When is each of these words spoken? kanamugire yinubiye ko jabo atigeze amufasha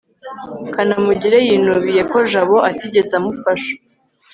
kanamugire 0.73 1.37
yinubiye 1.47 2.01
ko 2.11 2.17
jabo 2.31 2.55
atigeze 2.69 3.11
amufasha 3.19 3.71